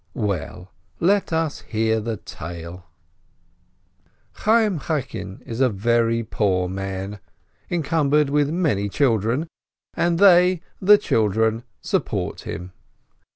Well, 0.15 0.71
let 0.99 1.31
us 1.31 1.59
hear 1.61 1.99
the 1.99 2.17
tale! 2.17 2.87
Chayyim 4.33 4.79
Chaikin 4.81 5.43
is 5.43 5.61
a 5.61 5.69
very 5.69 6.23
poor 6.23 6.67
man, 6.67 7.19
encumbered 7.69 8.31
with 8.31 8.49
many 8.49 8.89
children, 8.89 9.47
and 9.93 10.17
they, 10.17 10.61
the 10.81 10.97
children, 10.97 11.65
support 11.81 12.39
him. 12.47 12.71